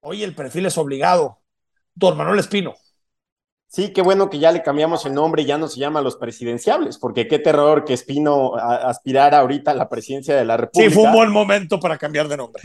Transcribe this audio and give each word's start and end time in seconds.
Hoy 0.00 0.22
el 0.22 0.34
perfil 0.34 0.66
es 0.66 0.78
obligado. 0.78 1.40
Don 1.94 2.16
Manuel 2.16 2.38
Espino. 2.38 2.74
Sí, 3.66 3.92
qué 3.92 4.00
bueno 4.00 4.30
que 4.30 4.38
ya 4.38 4.50
le 4.50 4.62
cambiamos 4.62 5.04
el 5.04 5.12
nombre 5.12 5.42
y 5.42 5.44
ya 5.44 5.58
no 5.58 5.68
se 5.68 5.78
llama 5.78 6.00
los 6.00 6.16
presidenciables, 6.16 6.96
porque 6.96 7.28
qué 7.28 7.38
terror 7.38 7.84
que 7.84 7.92
Espino 7.92 8.54
aspirara 8.56 9.40
ahorita 9.40 9.72
a 9.72 9.74
la 9.74 9.90
presidencia 9.90 10.34
de 10.34 10.44
la 10.46 10.56
República. 10.56 10.88
Sí, 10.88 10.94
fue 10.94 11.04
un 11.04 11.12
buen 11.12 11.30
momento 11.30 11.78
para 11.78 11.98
cambiar 11.98 12.28
de 12.28 12.38
nombre. 12.38 12.62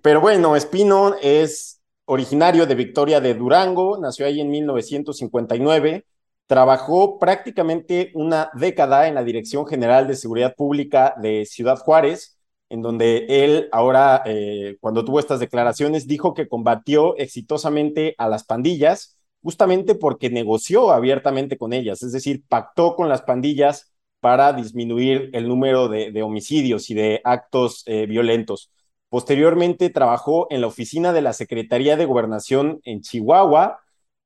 Pero, 0.00 0.22
bueno, 0.22 0.56
Espino 0.56 1.14
es 1.20 1.82
originario 2.06 2.64
de 2.64 2.74
Victoria 2.74 3.20
de 3.20 3.34
Durango, 3.34 3.98
nació 3.98 4.24
ahí 4.24 4.40
en 4.40 4.48
1959, 4.48 6.06
trabajó 6.46 7.18
prácticamente 7.18 8.10
una 8.14 8.50
década 8.54 9.06
en 9.06 9.16
la 9.16 9.24
Dirección 9.24 9.66
General 9.66 10.06
de 10.06 10.16
Seguridad 10.16 10.54
Pública 10.56 11.14
de 11.20 11.44
Ciudad 11.44 11.76
Juárez, 11.76 12.37
en 12.70 12.82
donde 12.82 13.26
él 13.28 13.68
ahora, 13.72 14.22
eh, 14.26 14.76
cuando 14.80 15.04
tuvo 15.04 15.18
estas 15.20 15.40
declaraciones, 15.40 16.06
dijo 16.06 16.34
que 16.34 16.48
combatió 16.48 17.16
exitosamente 17.16 18.14
a 18.18 18.28
las 18.28 18.44
pandillas 18.44 19.18
justamente 19.42 19.94
porque 19.94 20.30
negoció 20.30 20.90
abiertamente 20.90 21.56
con 21.56 21.72
ellas, 21.72 22.02
es 22.02 22.12
decir, 22.12 22.44
pactó 22.48 22.96
con 22.96 23.08
las 23.08 23.22
pandillas 23.22 23.92
para 24.20 24.52
disminuir 24.52 25.30
el 25.32 25.48
número 25.48 25.88
de, 25.88 26.22
homicidios 26.22 26.90
y 26.90 26.94
de 26.94 27.20
actos 27.24 27.84
eh, 27.86 28.06
violentos. 28.06 28.70
Posteriormente 29.08 29.90
trabajó 29.90 30.48
en 30.50 30.60
la 30.60 30.66
oficina 30.66 31.12
de 31.12 31.22
la 31.22 31.32
Secretaría 31.32 31.96
de 31.96 32.04
Gobernación 32.04 32.80
en 32.84 33.00
Chihuahua 33.00 33.80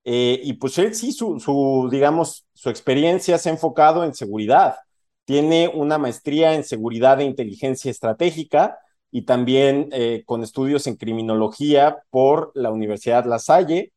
eh, 0.04 0.40
y 0.42 0.54
pues 0.54 0.78
él 0.78 0.94
sí, 0.94 1.12
su, 1.12 1.88
digamos, 1.90 2.46
su 2.54 2.70
experiencia 2.70 3.38
se 3.38 3.48
ha 3.48 3.52
enfocado 3.52 4.04
en 4.04 4.14
seguridad. 4.14 4.76
Tiene 5.24 5.68
una 5.68 5.98
maestría 5.98 6.54
en 6.54 6.64
seguridad 6.64 7.20
e 7.20 7.24
inteligencia 7.24 7.90
estratégica 7.90 8.78
y 9.10 9.22
también 9.22 9.88
eh, 9.92 10.22
con 10.26 10.42
estudios 10.42 10.86
en 10.86 10.96
criminología 10.96 11.98
por 12.10 12.52
la 12.54 12.70
Universidad 12.70 13.24
La 13.26 13.38
Salle. 13.38 13.92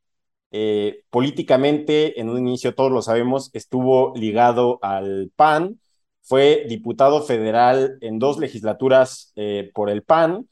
Eh, 0.52 1.04
políticamente, 1.10 2.20
en 2.20 2.30
un 2.30 2.40
inicio, 2.40 2.76
todos 2.76 2.92
lo 2.92 3.02
sabemos, 3.02 3.50
estuvo 3.54 4.14
ligado 4.16 4.80
al 4.82 5.32
PAN, 5.36 5.80
fue 6.22 6.66
diputado 6.70 7.22
federal 7.24 7.98
en 8.02 8.20
dos 8.20 8.40
legislaturas 8.40 9.34
eh, 9.36 9.72
por 9.74 9.90
el 9.90 10.04
PAN, 10.04 10.48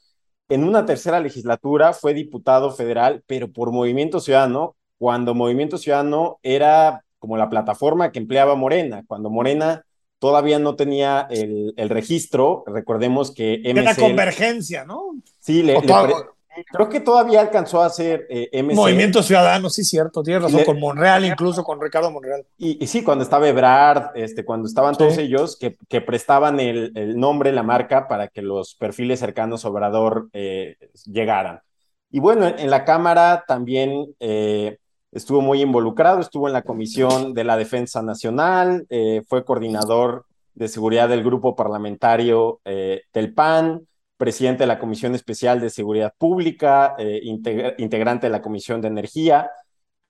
en 0.48 0.64
una 0.64 0.84
tercera 0.84 1.20
legislatura 1.20 1.92
fue 1.94 2.12
diputado 2.12 2.70
federal, 2.70 3.22
pero 3.26 3.50
por 3.50 3.72
Movimiento 3.72 4.20
Ciudadano, 4.20 4.76
cuando 4.98 5.34
Movimiento 5.34 5.78
Ciudadano 5.78 6.38
era 6.42 7.04
como 7.18 7.36
la 7.38 7.48
plataforma 7.48 8.12
que 8.12 8.18
empleaba 8.18 8.54
Morena, 8.54 9.04
cuando 9.06 9.30
Morena 9.30 9.84
todavía 10.24 10.58
no 10.58 10.74
tenía 10.74 11.28
el, 11.28 11.74
registro, 11.90 12.64
recordemos 12.66 13.30
que 13.30 13.60
MC... 13.62 13.78
Era 13.78 13.94
convergencia, 13.94 14.86
¿no? 14.86 15.16
Sí, 15.38 15.62
le, 15.62 15.76
Creo 16.72 16.88
que 16.88 17.00
todavía 17.00 17.42
alcanzó 17.42 17.82
a 17.82 17.86
hacer 17.86 18.26
eh, 18.30 18.62
Movimiento 18.62 19.22
Ciudadano, 19.22 19.68
sí, 19.68 19.84
cierto, 19.84 20.22
tienes 20.22 20.44
razón, 20.44 20.64
con 20.64 20.80
Monreal, 20.80 21.26
incluso 21.26 21.62
con 21.62 21.78
Ricardo 21.78 22.10
Monreal. 22.10 22.46
Y, 22.56 22.86
sí, 22.86 23.04
cuando 23.04 23.22
estaba 23.22 23.46
Ebrard, 23.46 24.16
este, 24.16 24.46
cuando 24.46 24.66
estaban 24.66 24.96
todos 24.96 25.18
ellos 25.18 25.58
que, 25.58 25.76
que 25.90 26.00
prestaban 26.00 26.58
el, 26.58 26.92
el, 26.94 27.20
nombre, 27.20 27.52
la 27.52 27.62
marca, 27.62 28.08
para 28.08 28.28
que 28.28 28.40
los 28.40 28.76
perfiles 28.76 29.20
cercanos 29.20 29.66
a 29.66 29.68
Obrador 29.68 30.30
eh, 30.32 30.78
llegaran. 31.04 31.60
Y 32.10 32.18
bueno, 32.18 32.46
en, 32.46 32.70
la 32.70 32.86
Cámara 32.86 33.44
también 33.46 34.06
eh, 34.20 34.78
estuvo 35.14 35.40
muy 35.40 35.62
involucrado, 35.62 36.20
estuvo 36.20 36.46
en 36.48 36.52
la 36.52 36.62
Comisión 36.62 37.32
de 37.32 37.44
la 37.44 37.56
Defensa 37.56 38.02
Nacional, 38.02 38.86
fue 39.28 39.44
coordinador 39.44 40.26
de 40.54 40.68
seguridad 40.68 41.08
del 41.08 41.24
grupo 41.24 41.56
parlamentario 41.56 42.60
del 42.64 43.34
PAN 43.34 43.86
presidente 44.16 44.62
de 44.62 44.68
la 44.68 44.78
Comisión 44.78 45.14
Especial 45.14 45.60
de 45.60 45.70
Seguridad 45.70 46.14
Pública, 46.16 46.94
eh, 46.98 47.20
integrante 47.78 48.26
de 48.26 48.30
la 48.30 48.42
Comisión 48.42 48.80
de 48.80 48.88
Energía. 48.88 49.50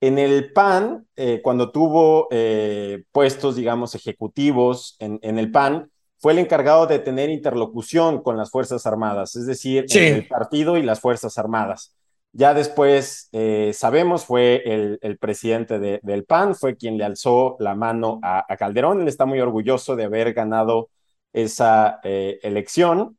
En 0.00 0.18
el 0.18 0.52
PAN, 0.52 1.06
eh, 1.16 1.40
cuando 1.42 1.70
tuvo 1.70 2.28
eh, 2.30 3.04
puestos, 3.12 3.56
digamos, 3.56 3.94
ejecutivos 3.94 4.96
en, 4.98 5.18
en, 5.22 5.38
el 5.38 5.50
PAN, 5.50 5.90
fue 6.18 6.32
el 6.32 6.38
encargado 6.38 6.86
de 6.86 6.98
tener 6.98 7.30
interlocución 7.30 8.22
con 8.22 8.36
las 8.36 8.50
Fuerzas 8.50 8.86
Armadas, 8.86 9.36
es 9.36 9.46
decir, 9.46 9.86
el 9.90 10.26
partido 10.28 10.76
y 10.76 10.82
las 10.82 11.00
Fuerzas 11.00 11.38
Armadas. 11.38 11.94
Ya 12.36 12.52
después, 12.52 13.30
sabemos, 13.72 14.24
fue 14.26 14.62
el, 14.66 14.98
el 15.02 15.18
presidente 15.18 15.78
del 15.78 16.24
PAN, 16.24 16.56
fue 16.56 16.76
quien 16.76 16.98
le 16.98 17.04
alzó 17.04 17.56
la 17.60 17.76
mano 17.76 18.18
a, 18.22 18.44
a, 18.52 18.56
Calderón. 18.56 19.00
Él 19.00 19.08
está 19.08 19.24
muy 19.24 19.40
orgulloso 19.40 19.94
de 19.94 20.04
haber 20.04 20.34
ganado 20.34 20.90
esa 21.32 22.00
elección. 22.02 23.16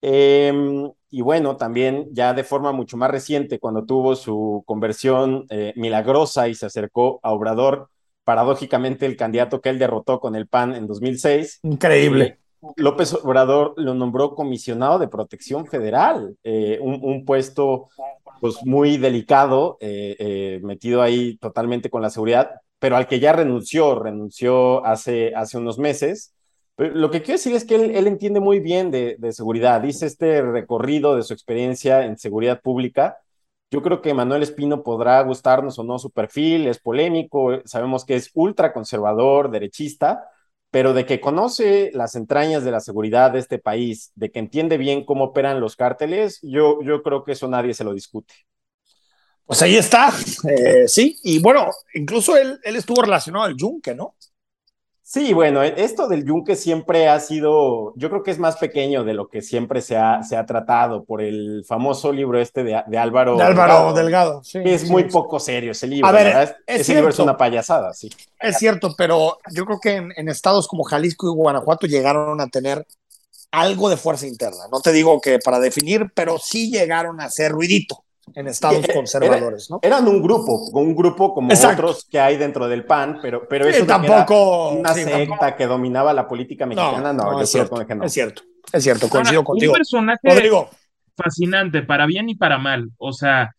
Em, 0.00 0.90
y 1.10 1.22
bueno, 1.22 1.56
también 1.56 2.08
ya 2.12 2.34
de 2.34 2.44
forma 2.44 2.72
mucho 2.72 2.96
más 2.96 3.10
reciente, 3.10 3.58
cuando 3.58 3.84
tuvo 3.84 4.14
su 4.14 4.62
conversión 4.66 5.46
eh, 5.50 5.72
milagrosa 5.76 6.48
y 6.48 6.54
se 6.54 6.66
acercó 6.66 7.18
a 7.22 7.32
Obrador, 7.32 7.88
paradójicamente 8.24 9.06
el 9.06 9.16
candidato 9.16 9.60
que 9.60 9.70
él 9.70 9.78
derrotó 9.78 10.20
con 10.20 10.36
el 10.36 10.46
PAN 10.46 10.74
en 10.74 10.86
2006. 10.86 11.60
Increíble. 11.62 12.24
Eh, 12.24 12.38
López 12.76 13.14
Obrador 13.14 13.74
lo 13.76 13.94
nombró 13.94 14.34
comisionado 14.34 14.98
de 14.98 15.08
protección 15.08 15.66
federal, 15.66 16.36
eh, 16.42 16.78
un, 16.80 17.24
puesto 17.24 17.88
pues 18.40 18.64
muy 18.64 18.96
delicado, 18.98 19.78
metido 20.62 21.02
ahí 21.02 21.36
totalmente 21.38 21.90
con 21.90 22.02
la 22.02 22.10
seguridad, 22.10 22.52
pero 22.78 22.96
al 22.96 23.06
que 23.06 23.20
ya 23.20 23.32
renunció, 23.32 23.98
renunció 23.98 24.84
hace, 24.84 25.34
hace 25.34 25.58
unos 25.58 25.78
meses 25.78 26.34
lo 26.78 27.10
que 27.10 27.22
quiero 27.22 27.38
decir 27.38 27.54
es 27.54 27.64
que 27.64 27.74
él, 27.74 28.06
entiende 28.06 28.38
muy 28.38 28.60
bien 28.60 28.92
de, 28.92 29.18
seguridad. 29.32 29.80
Dice 29.80 30.06
este 30.06 30.42
recorrido 30.42 31.16
de 31.16 31.24
su 31.24 31.34
experiencia 31.34 32.04
en 32.04 32.16
seguridad 32.16 32.60
pública. 32.62 33.18
Yo 33.70 33.82
creo 33.82 34.00
que 34.00 34.14
Manuel 34.14 34.44
Espino 34.44 34.84
podrá 34.84 35.20
gustarnos 35.22 35.78
o 35.78 35.84
no 35.84 35.98
su 35.98 36.10
perfil, 36.10 36.68
es 36.68 36.78
polémico, 36.78 37.60
sabemos 37.64 38.04
que 38.04 38.14
es 38.14 38.30
ultra 38.32 38.72
conservador, 38.72 39.50
derechista, 39.50 40.30
pero 40.70 40.92
de 40.92 41.06
que 41.06 41.20
conoce 41.20 41.90
las 41.94 42.14
entrañas 42.14 42.64
de 42.64 42.70
la 42.70 42.80
seguridad 42.80 43.32
de 43.32 43.38
este 43.38 43.58
país, 43.58 44.12
de 44.14 44.30
que 44.30 44.38
entiende 44.38 44.76
bien 44.76 45.04
cómo 45.04 45.24
operan 45.24 45.60
los 45.60 45.76
cárteles, 45.76 46.38
yo, 46.42 46.82
yo 46.82 47.02
creo 47.02 47.24
que 47.24 47.32
eso 47.32 47.48
nadie 47.48 47.74
se 47.74 47.84
lo 47.84 47.94
discute. 47.94 48.34
Pues 49.46 49.62
ahí 49.62 49.76
está, 49.76 50.12
eh, 50.48 50.86
sí, 50.86 51.18
y 51.22 51.38
bueno, 51.38 51.70
incluso 51.94 52.36
él, 52.36 52.60
él 52.62 52.76
estuvo 52.76 53.00
relacionado 53.02 53.44
al 53.46 53.56
Yunque, 53.56 53.94
¿no? 53.94 54.14
Sí, 55.10 55.32
bueno, 55.32 55.62
e, 55.62 55.72
esto 55.78 56.06
del 56.06 56.26
yunque 56.26 56.54
siempre 56.54 57.08
ha 57.08 57.18
sido, 57.18 57.94
yo 57.96 58.10
creo 58.10 58.22
que 58.22 58.30
es 58.30 58.38
más 58.38 58.58
pequeño 58.58 59.04
de 59.04 59.14
lo 59.14 59.30
que 59.30 59.40
siempre 59.40 59.80
se 59.80 59.96
ha, 59.96 60.22
se 60.22 60.36
ha 60.36 60.44
tratado 60.44 61.02
por 61.02 61.22
el 61.22 61.64
famoso 61.66 62.12
libro 62.12 62.38
este 62.38 62.62
de, 62.62 62.82
de 62.86 62.98
Álvaro. 62.98 63.34
De 63.34 63.42
Álvaro 63.42 63.94
Delgado, 63.94 64.44
sí. 64.44 64.58
es 64.62 64.90
muy 64.90 65.04
poco 65.04 65.40
serio 65.40 65.72
ese 65.72 65.86
libro. 65.86 66.06
A 66.06 66.12
ver, 66.12 66.58
ese 66.66 66.92
libro 66.92 67.08
es 67.08 67.18
una 67.20 67.38
payasada, 67.38 67.94
sí. 67.94 68.10
Es 68.38 68.58
cierto, 68.58 68.94
pero 68.98 69.38
yo 69.50 69.64
creo 69.64 69.80
que 69.80 69.96
en, 70.14 70.28
estados 70.28 70.68
como 70.68 70.84
Jalisco 70.84 71.26
y 71.26 71.34
Guanajuato 71.34 71.86
llegaron 71.86 72.38
a 72.42 72.48
tener 72.48 72.86
algo 73.50 73.88
de 73.88 73.96
fuerza 73.96 74.26
interna. 74.26 74.64
No 74.70 74.80
te 74.80 74.92
digo 74.92 75.22
que 75.22 75.38
para 75.38 75.58
definir, 75.58 76.12
pero 76.14 76.36
sí 76.38 76.70
llegaron 76.70 77.18
a 77.22 77.24
hacer 77.24 77.52
ruidito 77.52 78.04
en 78.34 78.48
estados 78.48 78.86
conservadores, 78.92 79.70
¿no? 79.70 79.80
Eran 79.82 80.06
un 80.08 80.22
grupo, 80.22 80.68
un 80.72 80.94
grupo 80.94 81.34
como 81.34 81.52
otros 81.52 82.06
que 82.10 82.18
hay 82.18 82.36
dentro 82.36 82.68
del 82.68 82.84
PAN, 82.84 83.18
pero, 83.22 83.46
pero 83.48 83.68
eso 83.68 83.86
tampoco 83.86 84.70
una 84.70 84.94
secta 84.94 85.56
que 85.56 85.66
dominaba 85.66 86.12
la 86.12 86.26
política 86.26 86.66
mexicana, 86.66 87.12
no, 87.12 87.40
es, 87.40 87.50
cierto, 87.50 87.80
es 87.80 88.12
cierto, 88.12 88.42
es 88.72 88.82
cierto, 88.82 89.08
coincido 89.08 89.44
contigo. 89.44 89.72
Un 89.72 89.76
personaje 89.76 90.50
fascinante, 91.16 91.82
para 91.82 92.06
bien 92.06 92.28
y 92.28 92.36
para 92.36 92.58
mal, 92.58 92.90
o 92.96 93.12
sea, 93.12 93.50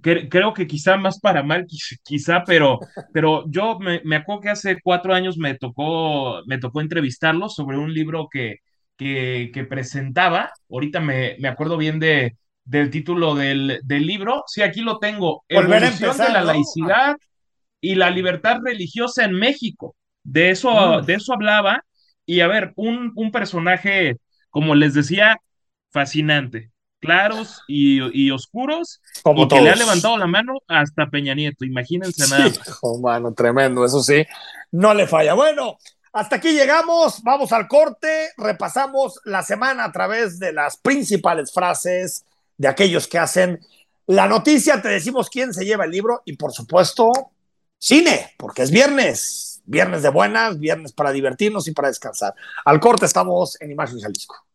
creo 0.00 0.54
que 0.54 0.66
quizá 0.66 0.96
más 0.96 1.20
para 1.20 1.42
mal, 1.42 1.66
quizá, 2.02 2.42
pero, 2.44 2.78
pero 3.12 3.44
yo 3.48 3.78
me, 3.78 4.00
me, 4.04 4.16
acuerdo 4.16 4.40
que 4.42 4.48
hace 4.48 4.78
cuatro 4.82 5.14
años 5.14 5.36
me 5.36 5.54
tocó, 5.54 6.40
me 6.46 6.58
tocó 6.58 6.80
entrevistarlo 6.80 7.48
sobre 7.48 7.76
un 7.76 7.92
libro 7.92 8.28
que, 8.30 8.60
que, 8.96 9.50
que 9.52 9.64
presentaba, 9.64 10.50
ahorita 10.70 11.00
me, 11.00 11.36
me 11.38 11.48
acuerdo 11.48 11.76
bien 11.76 11.98
de 11.98 12.36
del 12.64 12.90
título 12.90 13.34
del, 13.34 13.80
del 13.84 14.06
libro. 14.06 14.44
Sí, 14.46 14.62
aquí 14.62 14.80
lo 14.80 14.98
tengo. 14.98 15.44
Evolución 15.48 16.16
de 16.16 16.28
la 16.30 16.42
laicidad 16.42 17.16
y 17.80 17.94
la 17.94 18.10
libertad 18.10 18.58
religiosa 18.62 19.24
en 19.24 19.32
México. 19.32 19.96
De 20.22 20.50
eso, 20.50 20.70
mm. 20.70 21.06
de 21.06 21.14
eso 21.14 21.32
hablaba. 21.32 21.84
Y 22.24 22.40
a 22.40 22.46
ver, 22.46 22.72
un, 22.76 23.12
un 23.16 23.32
personaje, 23.32 24.16
como 24.50 24.74
les 24.74 24.94
decía, 24.94 25.40
fascinante. 25.90 26.70
Claros 27.00 27.62
y, 27.66 27.98
y 28.16 28.30
oscuros. 28.30 29.00
Como 29.24 29.48
que 29.48 29.60
le 29.60 29.70
ha 29.70 29.74
levantado 29.74 30.16
la 30.16 30.28
mano 30.28 30.54
hasta 30.68 31.10
Peña 31.10 31.34
Nieto. 31.34 31.64
Imagínense 31.64 32.28
nada. 32.30 32.52
Oh, 32.80 33.00
mano, 33.00 33.34
tremendo, 33.34 33.84
eso 33.84 34.00
sí. 34.00 34.24
No 34.70 34.94
le 34.94 35.08
falla. 35.08 35.34
Bueno, 35.34 35.78
hasta 36.12 36.36
aquí 36.36 36.52
llegamos, 36.52 37.20
vamos 37.24 37.52
al 37.52 37.66
corte, 37.66 38.28
repasamos 38.36 39.20
la 39.24 39.42
semana 39.42 39.86
a 39.86 39.90
través 39.92 40.38
de 40.38 40.52
las 40.52 40.76
principales 40.76 41.52
frases, 41.52 42.24
de 42.56 42.68
aquellos 42.68 43.06
que 43.08 43.18
hacen 43.18 43.60
la 44.06 44.26
noticia, 44.26 44.82
te 44.82 44.88
decimos 44.88 45.30
quién 45.30 45.54
se 45.54 45.64
lleva 45.64 45.84
el 45.84 45.90
libro 45.90 46.22
y 46.24 46.36
por 46.36 46.52
supuesto 46.52 47.12
cine, 47.78 48.32
porque 48.36 48.62
es 48.62 48.70
viernes, 48.70 49.62
viernes 49.64 50.02
de 50.02 50.10
buenas, 50.10 50.58
viernes 50.58 50.92
para 50.92 51.12
divertirnos 51.12 51.68
y 51.68 51.72
para 51.72 51.88
descansar. 51.88 52.34
Al 52.64 52.80
corte 52.80 53.06
estamos 53.06 53.60
en 53.60 53.70
Imagen 53.70 54.00
Jalisco. 54.00 54.46